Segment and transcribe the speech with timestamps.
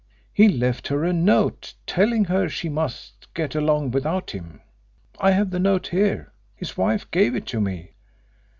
[0.33, 4.61] He left her a note telling her she must get along without him.
[5.19, 7.91] I have the note here his wife gave it to me."